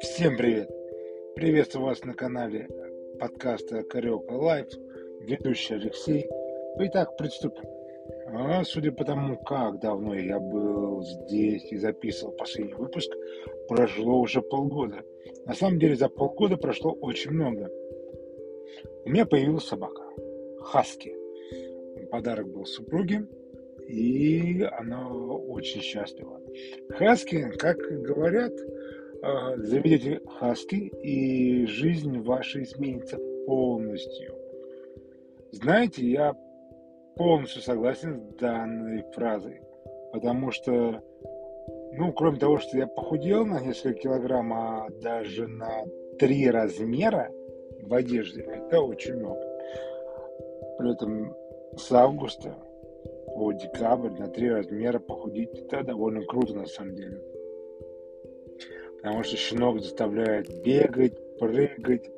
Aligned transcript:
Всем 0.00 0.36
привет! 0.36 0.70
Приветствую 1.34 1.86
вас 1.86 2.04
на 2.04 2.14
канале 2.14 2.68
подкаста 3.18 3.82
Карелка 3.82 4.34
Лайф, 4.34 4.68
ведущий 5.22 5.74
Алексей. 5.74 6.28
Итак, 6.78 7.16
приступим. 7.16 7.64
А, 8.28 8.62
судя 8.62 8.92
по 8.92 9.04
тому, 9.04 9.36
как 9.38 9.80
давно 9.80 10.14
я 10.14 10.38
был 10.38 11.02
здесь 11.02 11.72
и 11.72 11.76
записывал 11.76 12.32
последний 12.36 12.74
выпуск, 12.74 13.10
прошло 13.66 14.20
уже 14.20 14.42
полгода. 14.42 15.02
На 15.44 15.54
самом 15.54 15.80
деле 15.80 15.96
за 15.96 16.08
полгода 16.08 16.56
прошло 16.56 16.92
очень 16.92 17.32
много. 17.32 17.68
У 19.04 19.10
меня 19.10 19.26
появилась 19.26 19.64
собака. 19.64 20.04
Хаски. 20.60 21.16
Подарок 22.12 22.46
был 22.48 22.64
супруге, 22.64 23.26
и 23.86 24.62
она 24.62 25.08
очень 25.08 25.80
счастлива. 25.80 26.40
Хаски, 26.90 27.50
как 27.58 27.78
говорят, 27.78 28.52
а, 29.22 29.56
заведете 29.56 30.20
хаски, 30.38 30.92
и 31.02 31.66
жизнь 31.66 32.20
ваша 32.20 32.62
изменится 32.62 33.18
полностью. 33.46 34.34
Знаете, 35.52 36.06
я 36.06 36.34
полностью 37.16 37.62
согласен 37.62 38.20
с 38.20 38.34
данной 38.34 39.04
фразой, 39.12 39.62
потому 40.12 40.50
что, 40.50 41.02
ну, 41.92 42.12
кроме 42.12 42.38
того, 42.38 42.58
что 42.58 42.76
я 42.76 42.86
похудел 42.86 43.46
на 43.46 43.60
несколько 43.60 44.00
килограмм, 44.00 44.52
а 44.52 44.88
даже 45.02 45.46
на 45.46 45.84
три 46.18 46.50
размера 46.50 47.30
в 47.82 47.94
одежде, 47.94 48.42
это 48.42 48.80
очень 48.80 49.14
много. 49.14 49.40
При 50.78 50.92
этом 50.92 51.34
с 51.76 51.90
августа 51.92 52.54
по 53.36 53.52
декабрь 53.52 54.10
на 54.18 54.28
три 54.28 54.50
размера 54.50 54.98
похудеть, 54.98 55.50
это 55.54 55.82
довольно 55.84 56.22
круто 56.22 56.54
на 56.54 56.66
самом 56.66 56.96
деле 56.96 57.20
потому 59.06 59.22
что 59.22 59.36
щенок 59.36 59.80
заставляет 59.80 60.48
бегать, 60.64 61.14
прыгать, 61.38 62.10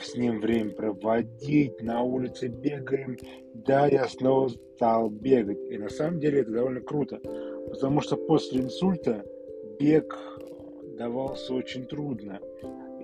с 0.00 0.16
ним 0.16 0.40
время 0.40 0.72
проводить, 0.72 1.80
на 1.80 2.02
улице 2.02 2.48
бегаем. 2.48 3.16
Да, 3.54 3.86
я 3.86 4.08
снова 4.08 4.48
стал 4.48 5.08
бегать. 5.08 5.60
И 5.70 5.78
на 5.78 5.88
самом 5.88 6.18
деле 6.18 6.40
это 6.40 6.50
довольно 6.50 6.80
круто, 6.80 7.20
потому 7.70 8.00
что 8.00 8.16
после 8.16 8.62
инсульта 8.62 9.24
бег 9.78 10.18
давался 10.98 11.54
очень 11.54 11.86
трудно. 11.86 12.40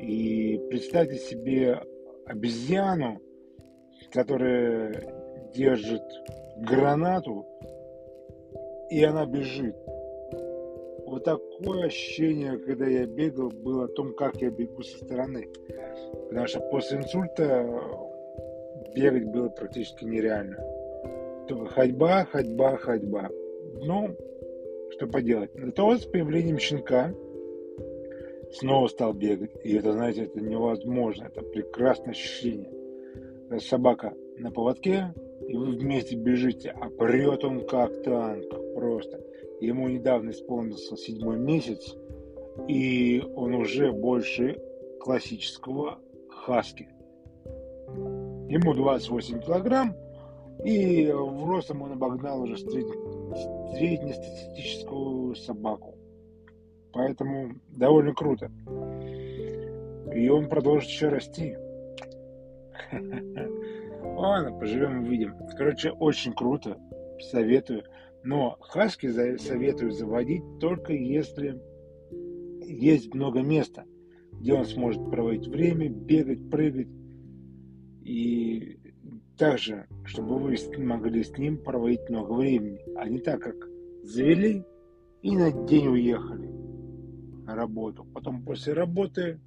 И 0.01 0.61
представьте 0.69 1.19
себе 1.19 1.81
обезьяну, 2.27 3.21
которая 4.11 5.15
держит 5.55 6.03
гранату, 6.61 7.47
и 8.91 9.03
она 9.05 9.27
бежит 9.27 9.77
вот 11.09 11.25
такое 11.25 11.87
ощущение, 11.87 12.59
когда 12.59 12.87
я 12.87 13.07
бегал, 13.07 13.51
было 13.51 13.85
о 13.85 13.89
том, 13.89 14.15
как 14.15 14.37
я 14.37 14.51
бегу 14.51 14.83
со 14.83 14.99
стороны. 14.99 15.49
Потому 16.29 16.47
что 16.47 16.61
после 16.61 16.99
инсульта 16.99 17.81
бегать 18.95 19.25
было 19.25 19.49
практически 19.49 20.05
нереально. 20.05 20.57
Только 21.49 21.67
ходьба, 21.67 22.27
ходьба, 22.27 22.77
ходьба. 22.77 23.29
Ну, 23.81 24.15
что 24.91 25.07
поделать. 25.07 25.51
Зато 25.55 25.97
с 25.97 26.05
появлением 26.05 26.59
щенка 26.59 27.15
снова 28.53 28.89
стал 28.89 29.15
бегать. 29.15 29.53
И 29.65 29.77
это, 29.77 29.93
знаете, 29.93 30.25
это 30.25 30.41
невозможно. 30.41 31.25
Это 31.25 31.43
прекрасное 31.43 32.11
ощущение. 32.11 32.71
Собака 33.61 34.13
на 34.39 34.51
поводке, 34.51 35.15
и 35.47 35.57
вы 35.57 35.67
вместе 35.73 36.17
бежите, 36.17 36.71
а 36.71 36.89
прет 36.91 37.45
он 37.45 37.67
как 37.67 38.03
танк 38.03 38.47
просто. 38.75 39.21
Ему 39.61 39.89
недавно 39.89 40.31
исполнился 40.31 40.97
седьмой 40.97 41.39
месяц, 41.39 41.95
и 42.69 43.23
он 43.35 43.55
уже 43.55 43.93
больше 43.93 44.59
классического 45.01 45.99
хаски. 46.29 46.89
Ему 48.49 48.75
28 48.75 49.41
килограмм, 49.41 49.97
и 50.65 51.11
в 51.13 51.45
ростом 51.45 51.83
он 51.83 51.93
обогнал 51.93 52.43
уже 52.43 52.57
среднестатистическую 52.59 55.35
собаку. 55.35 55.95
Поэтому 56.93 57.57
довольно 57.69 58.15
круто. 58.15 58.51
И 60.15 60.29
он 60.29 60.49
продолжит 60.49 60.89
еще 60.89 61.09
расти. 61.09 61.57
Ладно, 64.03 64.59
поживем 64.59 65.05
и 65.05 65.09
видим. 65.09 65.35
Короче, 65.57 65.91
очень 65.91 66.33
круто. 66.33 66.79
Советую. 67.21 67.85
Но 68.25 68.57
хаски 68.61 69.11
советую 69.39 69.93
заводить 69.93 70.43
только 70.61 70.93
если 70.93 71.61
есть 72.65 73.15
много 73.15 73.41
места, 73.41 73.85
где 74.33 74.55
он 74.55 74.65
сможет 74.65 75.05
проводить 75.11 75.47
время, 75.49 75.89
бегать, 75.89 76.51
прыгать. 76.51 76.89
И 78.03 78.79
также, 79.37 79.87
чтобы 80.05 80.39
вы 80.39 80.57
могли 80.79 81.23
с 81.23 81.37
ним 81.39 81.59
проводить 81.59 82.09
много 82.09 82.33
времени, 82.33 82.81
а 82.97 83.09
не 83.09 83.19
так, 83.19 83.41
как 83.41 83.57
завели 84.03 84.65
и 85.23 85.37
на 85.37 85.53
день 85.67 85.89
уехали 85.89 86.49
на 87.45 87.55
работу. 87.55 88.05
Потом 88.13 88.43
после 88.45 88.73
работы 88.73 89.41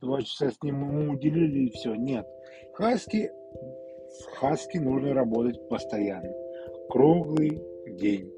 два 0.00 0.22
часа 0.22 0.50
с 0.50 0.62
ним 0.62 0.88
ему 0.88 1.12
уделили 1.12 1.66
и 1.66 1.70
все. 1.70 1.94
Нет. 1.94 2.26
Хаски, 2.74 3.30
с 4.12 4.24
хаски 4.24 4.78
нужно 4.78 5.14
работать 5.14 5.68
постоянно. 5.68 6.32
Круглый 6.88 7.62
день. 7.86 8.32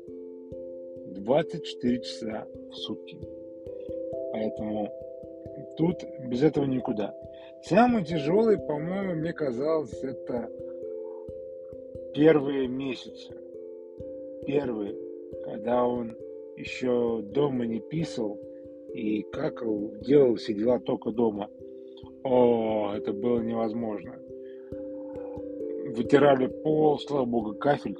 24 1.09 2.01
часа 2.01 2.47
в 2.71 2.75
сутки. 2.75 3.19
Поэтому 4.33 4.93
тут 5.77 6.05
без 6.29 6.43
этого 6.43 6.65
никуда. 6.65 7.15
Самый 7.63 8.05
тяжелый, 8.05 8.59
по-моему, 8.59 9.15
мне 9.15 9.33
казалось, 9.33 10.03
это 10.03 10.51
первые 12.15 12.69
месяцы. 12.69 13.35
Первые, 14.47 14.95
когда 15.45 15.85
он 15.85 16.17
еще 16.57 17.23
дома 17.23 17.67
не 17.67 17.81
писал 17.81 18.39
и 18.93 19.23
какал, 19.33 19.93
делал 20.03 20.37
все 20.37 20.55
дела 20.55 20.79
только 20.79 21.11
дома. 21.11 21.49
О, 22.23 22.93
это 22.95 23.13
было 23.13 23.41
невозможно. 23.41 24.19
Вытирали 25.97 26.47
пол, 26.47 26.99
слава 26.99 27.25
богу, 27.25 27.55
кафель 27.55 27.97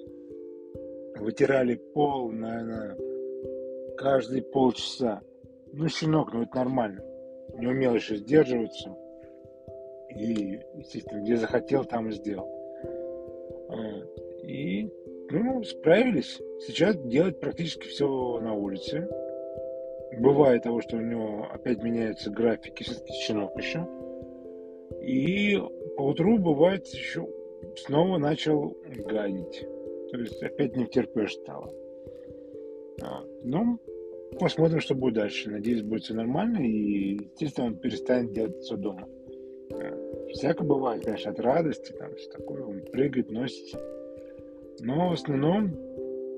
вытирали 1.25 1.75
пол, 1.75 2.31
наверное, 2.31 2.97
каждые 3.97 4.43
полчаса. 4.43 5.23
Ну, 5.73 5.89
щенок, 5.89 6.33
ну 6.33 6.43
это 6.43 6.57
нормально. 6.57 7.03
Не 7.59 7.67
умел 7.67 7.95
еще 7.95 8.17
сдерживаться. 8.17 8.95
И, 10.11 10.61
естественно, 10.77 11.23
где 11.23 11.37
захотел, 11.37 11.85
там 11.85 12.09
и 12.09 12.13
сделал. 12.13 12.49
И, 14.45 14.89
ну, 15.31 15.63
справились. 15.65 16.41
Сейчас 16.67 16.97
делать 16.97 17.41
практически 17.41 17.87
все 17.89 18.39
на 18.41 18.55
улице. 18.55 19.09
Бывает 20.19 20.63
того, 20.63 20.81
что 20.81 20.97
у 20.97 21.01
него 21.01 21.49
опять 21.51 21.83
меняется 21.83 22.31
график, 22.31 22.79
все-таки 22.81 23.13
щенок 23.15 23.57
еще. 23.57 23.85
И 25.03 25.59
по 25.97 26.03
утру 26.03 26.39
бывает 26.39 26.87
еще 26.87 27.27
снова 27.79 28.19
начал 28.19 28.77
гадить. 29.07 29.67
То 30.11 30.19
есть 30.19 30.43
опять 30.43 30.77
не 30.77 30.87
терпешь 30.87 31.35
стало. 31.35 31.73
А, 33.03 33.25
ну, 33.43 33.79
посмотрим, 34.39 34.81
что 34.81 34.95
будет 34.95 35.15
дальше. 35.15 35.51
Надеюсь, 35.51 35.83
будет 35.83 36.05
все 36.05 36.15
нормально, 36.15 36.59
и, 36.59 37.15
естественно, 37.15 37.69
он 37.69 37.77
перестанет 37.77 38.33
делать 38.33 38.59
все 38.61 38.77
дома. 38.77 39.09
А, 39.73 40.29
всяко 40.33 40.65
бывает, 40.65 41.05
конечно, 41.05 41.33
от 41.33 41.41
радости, 41.41 41.93
там, 41.93 42.15
все 42.15 42.31
такое, 42.31 42.63
он 42.65 42.83
прыгает, 42.93 43.31
носится. 43.31 43.81
Но 44.81 45.11
в 45.11 45.13
основном, 45.13 45.73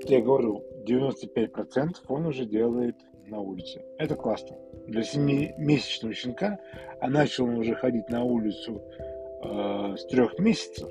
я 0.04 0.20
говорю, 0.20 0.64
95% 0.86 1.96
он 2.08 2.26
уже 2.26 2.46
делает 2.46 2.96
на 3.28 3.40
улице. 3.40 3.82
Это 3.98 4.14
классно. 4.14 4.56
Для 4.86 5.02
7-месячного 5.02 6.12
щенка, 6.12 6.58
а 7.00 7.08
начал 7.08 7.44
он 7.44 7.58
уже 7.58 7.74
ходить 7.74 8.08
на 8.08 8.24
улицу 8.24 8.82
э, 9.42 9.96
с 9.96 10.06
трех 10.06 10.38
месяцев, 10.38 10.90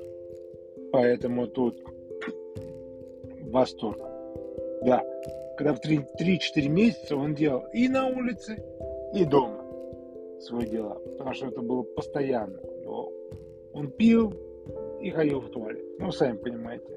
поэтому 0.96 1.46
тут 1.46 1.78
восторг. 3.50 3.98
Да, 4.82 5.04
когда 5.58 5.74
в 5.74 5.80
3-4 5.84 6.68
месяца 6.68 7.16
он 7.16 7.34
делал 7.34 7.64
и 7.74 7.86
на 7.86 8.06
улице, 8.06 8.64
и 9.14 9.26
дома 9.26 9.62
свои 10.40 10.66
дела, 10.66 10.94
потому 10.94 11.34
что 11.34 11.48
это 11.48 11.60
было 11.60 11.82
постоянно. 11.82 12.58
Он 13.74 13.90
пил 13.90 14.32
и 15.02 15.10
ходил 15.10 15.40
в 15.40 15.50
туалет. 15.50 15.84
Ну, 15.98 16.10
сами 16.12 16.38
понимаете, 16.38 16.96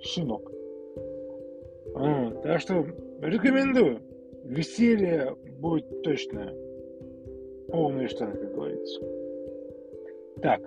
щенок. 0.00 0.52
А, 1.94 2.30
так 2.42 2.60
что 2.60 2.84
рекомендую. 3.22 4.02
Веселье 4.44 5.34
будет 5.58 6.02
точно 6.02 6.52
полные 7.68 8.08
штаны, 8.08 8.36
как 8.36 8.54
говорится. 8.54 9.00
Так, 10.42 10.60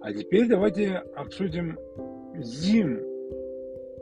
а 0.00 0.12
теперь 0.12 0.46
давайте 0.46 0.98
обсудим 1.16 1.76
зиму 2.38 3.00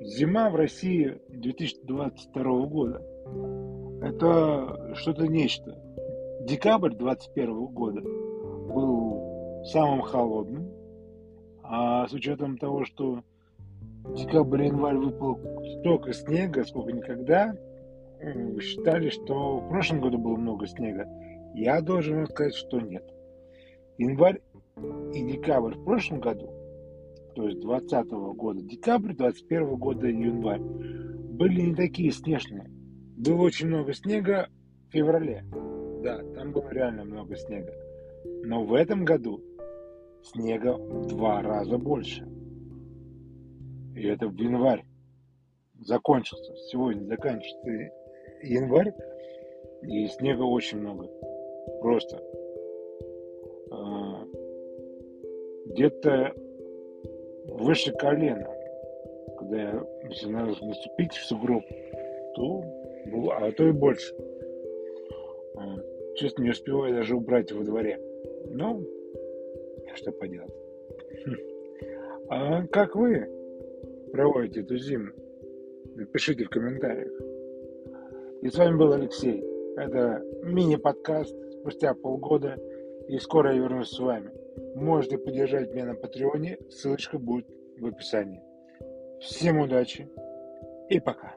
Зима 0.00 0.50
в 0.50 0.56
России 0.56 1.18
2022 1.28 2.66
года. 2.66 3.02
Это 4.02 4.94
что-то 4.94 5.28
нечто. 5.28 5.78
Декабрь 6.44 6.90
2021 6.90 7.66
года 7.66 8.00
был 8.00 9.62
самым 9.66 10.02
холодным, 10.02 10.72
а 11.62 12.08
с 12.08 12.12
учетом 12.12 12.58
того, 12.58 12.84
что 12.84 13.22
декабрь 14.16 14.64
январь 14.64 14.96
выпал 14.96 15.38
столько 15.78 16.12
снега, 16.12 16.64
сколько 16.64 16.90
никогда, 16.90 17.54
считали, 18.60 19.10
что 19.10 19.58
в 19.58 19.68
прошлом 19.68 20.00
году 20.00 20.18
было 20.18 20.36
много 20.36 20.66
снега. 20.66 21.06
Я 21.54 21.80
должен 21.80 22.16
вам 22.16 22.26
сказать, 22.26 22.54
что 22.54 22.80
нет. 22.80 23.04
Январь 23.98 24.40
и 25.14 25.22
декабрь 25.22 25.74
в 25.74 25.84
прошлом 25.84 26.18
году, 26.18 26.50
то 27.34 27.48
есть 27.48 27.60
2020 27.60 28.10
года, 28.36 28.62
декабрь 28.62 29.14
2021 29.14 29.76
года 29.76 30.06
январь, 30.06 30.60
были 30.60 31.60
не 31.62 31.74
такие 31.74 32.10
снежные. 32.10 32.70
Было 33.16 33.42
очень 33.42 33.68
много 33.68 33.92
снега 33.92 34.48
в 34.88 34.92
феврале. 34.92 35.44
Да, 36.02 36.18
там 36.34 36.52
было 36.52 36.68
реально 36.70 37.04
много 37.04 37.36
снега. 37.36 37.72
Но 38.44 38.64
в 38.64 38.74
этом 38.74 39.04
году 39.04 39.40
снега 40.22 40.74
в 40.74 41.06
два 41.06 41.42
раза 41.42 41.78
больше. 41.78 42.28
И 43.94 44.06
это 44.06 44.28
в 44.28 44.34
январь 44.34 44.84
закончился. 45.80 46.54
Сегодня 46.70 47.04
заканчивается 47.04 47.94
январь, 48.42 48.92
и 49.82 50.06
снега 50.08 50.42
очень 50.42 50.78
много. 50.78 51.08
Просто. 51.80 52.20
А, 53.70 54.24
где-то 55.66 56.34
выше 57.58 57.92
колена. 57.92 58.48
Когда 59.38 59.62
я, 59.62 59.86
надо 60.28 60.64
наступить 60.64 61.12
в 61.12 61.24
сугроб, 61.26 61.64
то 62.34 62.62
а 63.32 63.52
то 63.52 63.66
и 63.66 63.72
больше. 63.72 64.14
А, 65.56 65.76
честно, 66.16 66.42
не 66.42 66.50
успеваю 66.50 66.94
даже 66.94 67.16
убрать 67.16 67.50
во 67.52 67.64
дворе. 67.64 67.98
Ну, 68.46 68.86
что 69.94 70.12
поделать. 70.12 70.54
А 72.28 72.66
как 72.68 72.94
вы 72.94 73.28
проводите 74.12 74.60
эту 74.60 74.76
зиму? 74.78 75.12
Напишите 75.94 76.44
в 76.44 76.50
комментариях. 76.50 77.12
И 78.40 78.48
с 78.48 78.56
вами 78.56 78.76
был 78.76 78.92
Алексей. 78.92 79.42
Это 79.76 80.22
мини-подкаст 80.42 81.36
спустя 81.60 81.94
полгода. 81.94 82.56
И 83.08 83.18
скоро 83.18 83.52
я 83.52 83.60
вернусь 83.60 83.90
с 83.90 83.98
вами. 83.98 84.30
Можете 84.74 85.18
поддержать 85.18 85.72
меня 85.72 85.86
на 85.86 85.94
Патреоне. 85.94 86.58
Ссылочка 86.70 87.18
будет 87.18 87.46
в 87.78 87.86
описании. 87.86 88.42
Всем 89.20 89.58
удачи 89.58 90.08
и 90.88 91.00
пока. 91.00 91.34